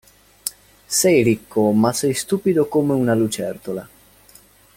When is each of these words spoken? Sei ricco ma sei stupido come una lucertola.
Sei 0.87 1.21
ricco 1.21 1.69
ma 1.73 1.93
sei 1.93 2.15
stupido 2.15 2.65
come 2.67 2.93
una 2.93 3.13
lucertola. 3.13 3.87